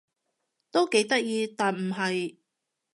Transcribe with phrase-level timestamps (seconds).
[0.71, 2.37] 都幾得意但唔係